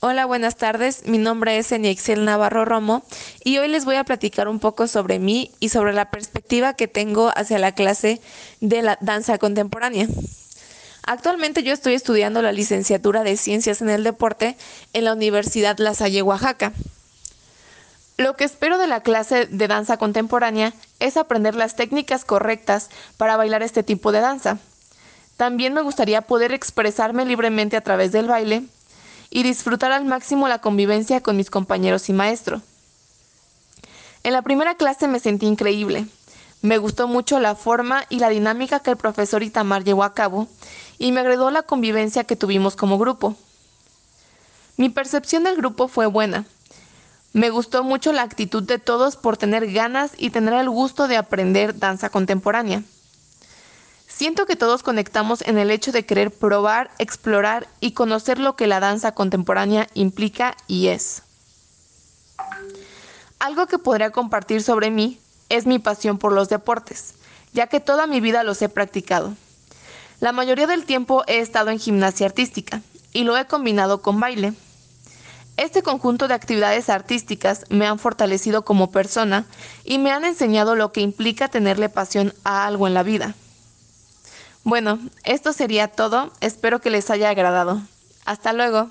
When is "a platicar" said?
3.96-4.46